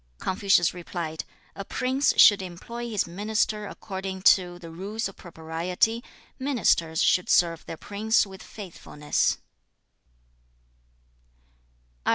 Confucius 0.17 0.73
replied, 0.73 1.25
'A 1.55 1.63
prince 1.65 2.15
should 2.19 2.41
employ 2.41 2.89
his 2.89 3.05
minister 3.05 3.67
according 3.67 4.23
to 4.23 4.23
according 4.55 4.59
to 4.59 4.59
the 4.59 4.71
rules 4.71 5.07
of 5.07 5.15
propriety; 5.15 6.03
ministers 6.39 7.03
should 7.03 7.29
serve 7.29 7.63
their 7.67 7.77
prince 7.77 8.25
with 8.25 8.41
faithfulness.' 8.41 9.37